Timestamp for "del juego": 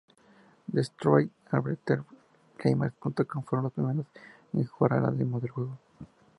5.39-5.77